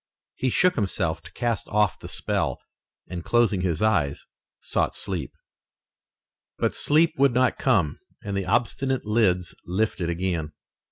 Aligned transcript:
He 0.35 0.49
shook 0.49 0.73
himself 0.73 1.21
to 1.21 1.33
cast 1.33 1.67
off 1.67 1.99
the 1.99 2.07
spell, 2.07 2.57
and, 3.07 3.23
closing 3.23 3.61
his 3.61 3.83
eyes, 3.83 4.25
sought 4.59 4.95
sleep. 4.95 5.31
But 6.57 6.73
sleep 6.75 7.13
would 7.19 7.35
not 7.35 7.59
come 7.59 7.99
and 8.23 8.35
the 8.35 8.47
obstinate 8.47 9.05
lids 9.05 9.53
lifted 9.63 10.09
again. 10.09 10.53